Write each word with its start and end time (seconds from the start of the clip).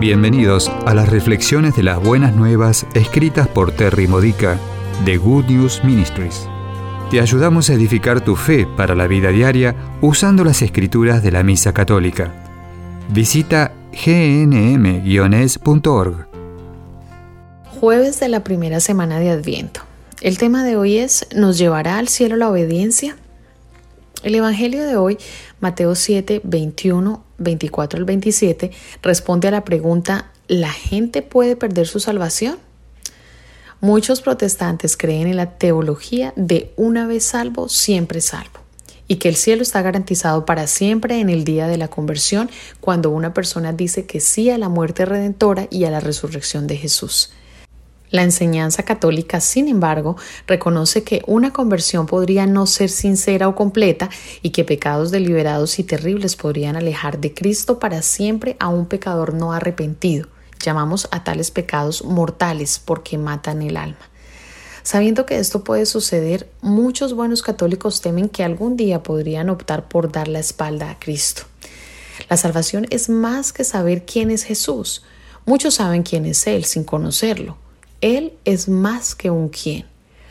Bienvenidos 0.00 0.70
a 0.86 0.94
las 0.94 1.08
reflexiones 1.08 1.74
de 1.74 1.82
las 1.82 2.00
buenas 2.00 2.32
nuevas 2.36 2.86
escritas 2.94 3.48
por 3.48 3.72
Terry 3.72 4.06
Modica 4.06 4.56
de 5.04 5.16
Good 5.16 5.46
News 5.46 5.82
Ministries. 5.82 6.48
Te 7.10 7.20
ayudamos 7.20 7.68
a 7.68 7.74
edificar 7.74 8.20
tu 8.24 8.36
fe 8.36 8.64
para 8.76 8.94
la 8.94 9.08
vida 9.08 9.30
diaria 9.30 9.74
usando 10.00 10.44
las 10.44 10.62
escrituras 10.62 11.20
de 11.24 11.32
la 11.32 11.42
Misa 11.42 11.74
Católica. 11.74 12.32
Visita 13.08 13.72
gnm-es.org. 13.90 15.08
Jueves 17.80 18.20
de 18.20 18.28
la 18.28 18.44
primera 18.44 18.78
semana 18.78 19.18
de 19.18 19.30
Adviento. 19.30 19.80
El 20.20 20.38
tema 20.38 20.62
de 20.62 20.76
hoy 20.76 20.98
es 20.98 21.26
¿Nos 21.34 21.58
llevará 21.58 21.98
al 21.98 22.06
cielo 22.06 22.36
la 22.36 22.48
obediencia? 22.48 23.16
El 24.22 24.34
Evangelio 24.34 24.84
de 24.84 24.96
hoy, 24.96 25.16
Mateo 25.60 25.94
7, 25.94 26.40
21, 26.42 27.24
24 27.38 27.98
al 27.98 28.04
27, 28.04 28.72
responde 29.00 29.46
a 29.46 29.52
la 29.52 29.64
pregunta 29.64 30.32
¿La 30.48 30.72
gente 30.72 31.22
puede 31.22 31.54
perder 31.54 31.86
su 31.86 32.00
salvación? 32.00 32.58
Muchos 33.80 34.20
protestantes 34.20 34.96
creen 34.96 35.28
en 35.28 35.36
la 35.36 35.56
teología 35.56 36.32
de 36.34 36.72
una 36.76 37.06
vez 37.06 37.24
salvo, 37.24 37.68
siempre 37.68 38.20
salvo, 38.20 38.58
y 39.06 39.16
que 39.16 39.28
el 39.28 39.36
cielo 39.36 39.62
está 39.62 39.82
garantizado 39.82 40.44
para 40.44 40.66
siempre 40.66 41.20
en 41.20 41.28
el 41.28 41.44
día 41.44 41.68
de 41.68 41.76
la 41.76 41.86
conversión, 41.86 42.50
cuando 42.80 43.10
una 43.10 43.34
persona 43.34 43.72
dice 43.72 44.04
que 44.04 44.18
sí 44.18 44.50
a 44.50 44.58
la 44.58 44.68
muerte 44.68 45.04
redentora 45.04 45.68
y 45.70 45.84
a 45.84 45.90
la 45.90 46.00
resurrección 46.00 46.66
de 46.66 46.76
Jesús. 46.76 47.30
La 48.10 48.22
enseñanza 48.22 48.84
católica, 48.84 49.40
sin 49.40 49.68
embargo, 49.68 50.16
reconoce 50.46 51.04
que 51.04 51.22
una 51.26 51.52
conversión 51.52 52.06
podría 52.06 52.46
no 52.46 52.66
ser 52.66 52.88
sincera 52.88 53.48
o 53.48 53.54
completa 53.54 54.08
y 54.40 54.50
que 54.50 54.64
pecados 54.64 55.10
deliberados 55.10 55.78
y 55.78 55.84
terribles 55.84 56.34
podrían 56.34 56.76
alejar 56.76 57.20
de 57.20 57.34
Cristo 57.34 57.78
para 57.78 58.00
siempre 58.00 58.56
a 58.60 58.68
un 58.68 58.86
pecador 58.86 59.34
no 59.34 59.52
arrepentido. 59.52 60.28
Llamamos 60.58 61.06
a 61.10 61.22
tales 61.22 61.50
pecados 61.50 62.02
mortales 62.02 62.80
porque 62.82 63.18
matan 63.18 63.62
el 63.62 63.76
alma. 63.76 63.98
Sabiendo 64.82 65.26
que 65.26 65.38
esto 65.38 65.64
puede 65.64 65.84
suceder, 65.84 66.48
muchos 66.62 67.12
buenos 67.12 67.42
católicos 67.42 68.00
temen 68.00 68.30
que 68.30 68.42
algún 68.42 68.76
día 68.78 69.02
podrían 69.02 69.50
optar 69.50 69.86
por 69.86 70.10
dar 70.10 70.28
la 70.28 70.38
espalda 70.38 70.90
a 70.90 70.98
Cristo. 70.98 71.42
La 72.30 72.38
salvación 72.38 72.86
es 72.88 73.10
más 73.10 73.52
que 73.52 73.64
saber 73.64 74.06
quién 74.06 74.30
es 74.30 74.44
Jesús. 74.44 75.04
Muchos 75.44 75.74
saben 75.74 76.02
quién 76.04 76.24
es 76.24 76.46
Él 76.46 76.64
sin 76.64 76.84
conocerlo. 76.84 77.58
Él 78.00 78.34
es 78.44 78.68
más 78.68 79.14
que 79.14 79.30
un 79.30 79.48
quién. 79.48 79.86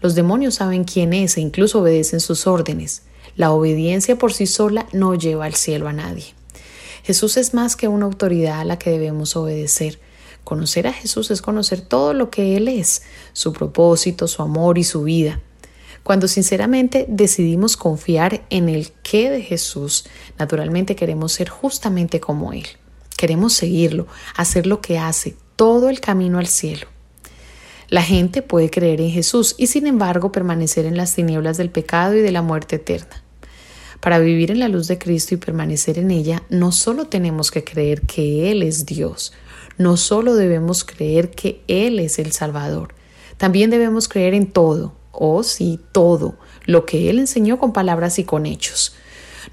Los 0.00 0.14
demonios 0.14 0.56
saben 0.56 0.84
quién 0.84 1.12
es 1.12 1.36
e 1.36 1.40
incluso 1.40 1.80
obedecen 1.80 2.20
sus 2.20 2.46
órdenes. 2.46 3.02
La 3.36 3.50
obediencia 3.50 4.16
por 4.16 4.32
sí 4.32 4.46
sola 4.46 4.86
no 4.92 5.14
lleva 5.16 5.44
al 5.44 5.54
cielo 5.54 5.88
a 5.88 5.92
nadie. 5.92 6.34
Jesús 7.02 7.36
es 7.36 7.54
más 7.54 7.74
que 7.74 7.88
una 7.88 8.06
autoridad 8.06 8.60
a 8.60 8.64
la 8.64 8.78
que 8.78 8.90
debemos 8.90 9.34
obedecer. 9.34 9.98
Conocer 10.44 10.86
a 10.86 10.92
Jesús 10.92 11.30
es 11.30 11.42
conocer 11.42 11.80
todo 11.80 12.14
lo 12.14 12.30
que 12.30 12.56
Él 12.56 12.68
es, 12.68 13.02
su 13.32 13.52
propósito, 13.52 14.28
su 14.28 14.42
amor 14.42 14.78
y 14.78 14.84
su 14.84 15.02
vida. 15.02 15.40
Cuando 16.04 16.28
sinceramente 16.28 17.06
decidimos 17.08 17.76
confiar 17.76 18.46
en 18.50 18.68
el 18.68 18.92
qué 19.02 19.30
de 19.30 19.42
Jesús, 19.42 20.06
naturalmente 20.38 20.96
queremos 20.96 21.32
ser 21.32 21.48
justamente 21.48 22.20
como 22.20 22.52
Él. 22.52 22.66
Queremos 23.16 23.52
seguirlo, 23.52 24.06
hacer 24.36 24.66
lo 24.66 24.80
que 24.80 24.98
hace, 24.98 25.36
todo 25.56 25.88
el 25.88 26.00
camino 26.00 26.38
al 26.38 26.46
cielo. 26.46 26.86
La 27.88 28.02
gente 28.02 28.42
puede 28.42 28.68
creer 28.68 29.00
en 29.00 29.10
Jesús 29.10 29.54
y 29.56 29.68
sin 29.68 29.86
embargo 29.86 30.30
permanecer 30.30 30.84
en 30.84 30.98
las 30.98 31.14
tinieblas 31.14 31.56
del 31.56 31.70
pecado 31.70 32.14
y 32.14 32.20
de 32.20 32.32
la 32.32 32.42
muerte 32.42 32.76
eterna. 32.76 33.22
Para 34.00 34.18
vivir 34.18 34.50
en 34.50 34.58
la 34.58 34.68
luz 34.68 34.88
de 34.88 34.98
Cristo 34.98 35.34
y 35.34 35.38
permanecer 35.38 35.98
en 35.98 36.10
ella, 36.10 36.42
no 36.50 36.70
solo 36.70 37.06
tenemos 37.06 37.50
que 37.50 37.64
creer 37.64 38.02
que 38.02 38.50
Él 38.50 38.62
es 38.62 38.84
Dios, 38.84 39.32
no 39.78 39.96
solo 39.96 40.34
debemos 40.34 40.84
creer 40.84 41.30
que 41.30 41.62
Él 41.66 41.98
es 41.98 42.18
el 42.18 42.32
Salvador, 42.32 42.94
también 43.38 43.70
debemos 43.70 44.06
creer 44.06 44.34
en 44.34 44.52
todo, 44.52 44.94
o 45.10 45.36
oh, 45.36 45.42
sí, 45.42 45.80
todo, 45.90 46.36
lo 46.66 46.84
que 46.84 47.08
Él 47.08 47.18
enseñó 47.18 47.58
con 47.58 47.72
palabras 47.72 48.18
y 48.18 48.24
con 48.24 48.44
hechos. 48.44 48.94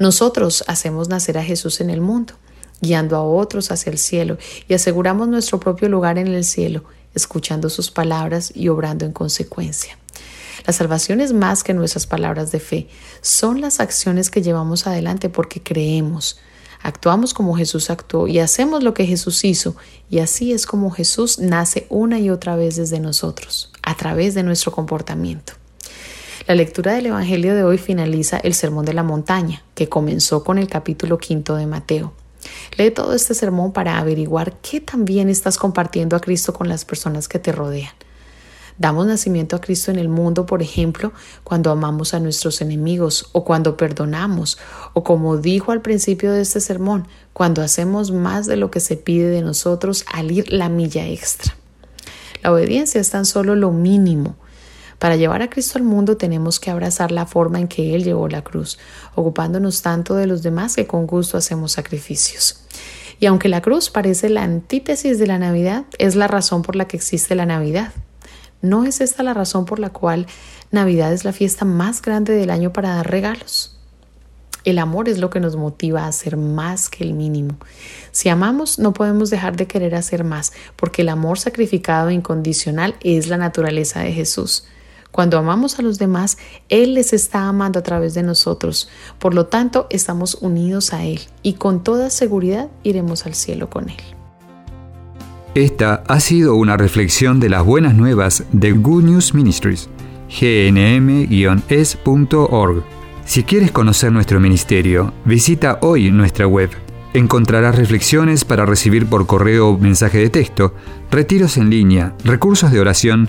Nosotros 0.00 0.64
hacemos 0.66 1.08
nacer 1.08 1.38
a 1.38 1.44
Jesús 1.44 1.80
en 1.80 1.88
el 1.88 2.00
mundo, 2.00 2.34
guiando 2.80 3.16
a 3.16 3.22
otros 3.22 3.70
hacia 3.70 3.90
el 3.90 3.98
cielo 3.98 4.38
y 4.66 4.74
aseguramos 4.74 5.28
nuestro 5.28 5.60
propio 5.60 5.88
lugar 5.88 6.18
en 6.18 6.26
el 6.26 6.44
cielo 6.44 6.82
escuchando 7.14 7.70
sus 7.70 7.90
palabras 7.90 8.52
y 8.54 8.68
obrando 8.68 9.04
en 9.04 9.12
consecuencia. 9.12 9.98
La 10.66 10.72
salvación 10.72 11.20
es 11.20 11.32
más 11.32 11.62
que 11.62 11.74
nuestras 11.74 12.06
palabras 12.06 12.52
de 12.52 12.60
fe, 12.60 12.88
son 13.20 13.60
las 13.60 13.80
acciones 13.80 14.30
que 14.30 14.42
llevamos 14.42 14.86
adelante 14.86 15.28
porque 15.28 15.62
creemos. 15.62 16.38
Actuamos 16.82 17.34
como 17.34 17.56
Jesús 17.56 17.90
actuó 17.90 18.28
y 18.28 18.38
hacemos 18.38 18.82
lo 18.82 18.94
que 18.94 19.06
Jesús 19.06 19.44
hizo, 19.44 19.74
y 20.10 20.18
así 20.18 20.52
es 20.52 20.66
como 20.66 20.90
Jesús 20.90 21.38
nace 21.38 21.86
una 21.88 22.18
y 22.18 22.30
otra 22.30 22.56
vez 22.56 22.76
desde 22.76 23.00
nosotros, 23.00 23.72
a 23.82 23.96
través 23.96 24.34
de 24.34 24.42
nuestro 24.42 24.70
comportamiento. 24.72 25.54
La 26.46 26.54
lectura 26.54 26.92
del 26.92 27.06
Evangelio 27.06 27.54
de 27.54 27.64
hoy 27.64 27.78
finaliza 27.78 28.36
el 28.36 28.52
Sermón 28.52 28.84
de 28.84 28.92
la 28.92 29.02
Montaña, 29.02 29.62
que 29.74 29.88
comenzó 29.88 30.44
con 30.44 30.58
el 30.58 30.68
capítulo 30.68 31.16
quinto 31.16 31.56
de 31.56 31.66
Mateo. 31.66 32.12
Lee 32.76 32.90
todo 32.90 33.14
este 33.14 33.34
sermón 33.34 33.72
para 33.72 33.98
averiguar 33.98 34.56
qué 34.60 34.80
también 34.80 35.28
estás 35.28 35.58
compartiendo 35.58 36.16
a 36.16 36.20
Cristo 36.20 36.52
con 36.52 36.68
las 36.68 36.84
personas 36.84 37.28
que 37.28 37.38
te 37.38 37.52
rodean. 37.52 37.92
Damos 38.76 39.06
nacimiento 39.06 39.54
a 39.54 39.60
Cristo 39.60 39.92
en 39.92 40.00
el 40.00 40.08
mundo, 40.08 40.46
por 40.46 40.60
ejemplo, 40.60 41.12
cuando 41.44 41.70
amamos 41.70 42.12
a 42.12 42.18
nuestros 42.18 42.60
enemigos 42.60 43.28
o 43.32 43.44
cuando 43.44 43.76
perdonamos, 43.76 44.58
o 44.94 45.04
como 45.04 45.36
dijo 45.36 45.70
al 45.70 45.80
principio 45.80 46.32
de 46.32 46.40
este 46.42 46.60
sermón, 46.60 47.06
cuando 47.32 47.62
hacemos 47.62 48.10
más 48.10 48.46
de 48.46 48.56
lo 48.56 48.72
que 48.72 48.80
se 48.80 48.96
pide 48.96 49.28
de 49.28 49.42
nosotros 49.42 50.04
al 50.12 50.32
ir 50.32 50.52
la 50.52 50.68
milla 50.68 51.06
extra. 51.06 51.54
La 52.42 52.52
obediencia 52.52 53.00
es 53.00 53.10
tan 53.10 53.26
solo 53.26 53.54
lo 53.54 53.70
mínimo 53.70 54.36
para 55.04 55.16
llevar 55.16 55.42
a 55.42 55.50
Cristo 55.50 55.76
al 55.76 55.84
mundo 55.84 56.16
tenemos 56.16 56.58
que 56.58 56.70
abrazar 56.70 57.12
la 57.12 57.26
forma 57.26 57.60
en 57.60 57.68
que 57.68 57.94
Él 57.94 58.04
llevó 58.04 58.26
la 58.26 58.42
cruz, 58.42 58.78
ocupándonos 59.14 59.82
tanto 59.82 60.14
de 60.14 60.26
los 60.26 60.42
demás 60.42 60.76
que 60.76 60.86
con 60.86 61.06
gusto 61.06 61.36
hacemos 61.36 61.72
sacrificios. 61.72 62.64
Y 63.20 63.26
aunque 63.26 63.50
la 63.50 63.60
cruz 63.60 63.90
parece 63.90 64.30
la 64.30 64.44
antítesis 64.44 65.18
de 65.18 65.26
la 65.26 65.38
Navidad, 65.38 65.84
es 65.98 66.16
la 66.16 66.26
razón 66.26 66.62
por 66.62 66.74
la 66.74 66.88
que 66.88 66.96
existe 66.96 67.34
la 67.34 67.44
Navidad. 67.44 67.92
¿No 68.62 68.86
es 68.86 69.02
esta 69.02 69.22
la 69.22 69.34
razón 69.34 69.66
por 69.66 69.78
la 69.78 69.90
cual 69.90 70.26
Navidad 70.70 71.12
es 71.12 71.26
la 71.26 71.34
fiesta 71.34 71.66
más 71.66 72.00
grande 72.00 72.32
del 72.32 72.48
año 72.48 72.72
para 72.72 72.94
dar 72.94 73.10
regalos? 73.10 73.78
El 74.64 74.78
amor 74.78 75.10
es 75.10 75.18
lo 75.18 75.28
que 75.28 75.38
nos 75.38 75.54
motiva 75.54 76.04
a 76.04 76.08
hacer 76.08 76.38
más 76.38 76.88
que 76.88 77.04
el 77.04 77.12
mínimo. 77.12 77.58
Si 78.10 78.30
amamos, 78.30 78.78
no 78.78 78.94
podemos 78.94 79.28
dejar 79.28 79.54
de 79.56 79.66
querer 79.66 79.96
hacer 79.96 80.24
más, 80.24 80.54
porque 80.76 81.02
el 81.02 81.10
amor 81.10 81.38
sacrificado 81.38 82.08
e 82.08 82.14
incondicional 82.14 82.94
es 83.00 83.28
la 83.28 83.36
naturaleza 83.36 84.00
de 84.00 84.10
Jesús. 84.10 84.64
Cuando 85.14 85.38
amamos 85.38 85.78
a 85.78 85.82
los 85.82 86.00
demás, 86.00 86.38
Él 86.68 86.94
les 86.94 87.12
está 87.12 87.46
amando 87.46 87.78
a 87.78 87.84
través 87.84 88.14
de 88.14 88.24
nosotros. 88.24 88.88
Por 89.20 89.32
lo 89.32 89.46
tanto, 89.46 89.86
estamos 89.90 90.38
unidos 90.40 90.92
a 90.92 91.04
Él 91.04 91.20
y 91.40 91.52
con 91.52 91.84
toda 91.84 92.10
seguridad 92.10 92.68
iremos 92.82 93.24
al 93.24 93.34
cielo 93.34 93.70
con 93.70 93.90
Él. 93.90 93.96
Esta 95.54 96.02
ha 96.08 96.18
sido 96.18 96.56
una 96.56 96.76
reflexión 96.76 97.38
de 97.38 97.48
las 97.48 97.64
buenas 97.64 97.94
nuevas 97.94 98.42
de 98.50 98.72
Good 98.72 99.04
News 99.04 99.34
Ministries, 99.34 99.88
gnm-es.org. 100.28 101.22
Si 103.24 103.44
quieres 103.44 103.70
conocer 103.70 104.10
nuestro 104.10 104.40
ministerio, 104.40 105.12
visita 105.24 105.78
hoy 105.82 106.10
nuestra 106.10 106.48
web. 106.48 106.70
Encontrarás 107.12 107.76
reflexiones 107.76 108.44
para 108.44 108.66
recibir 108.66 109.06
por 109.06 109.28
correo 109.28 109.68
o 109.68 109.78
mensaje 109.78 110.18
de 110.18 110.30
texto, 110.30 110.74
retiros 111.12 111.56
en 111.56 111.70
línea, 111.70 112.16
recursos 112.24 112.72
de 112.72 112.80
oración 112.80 113.28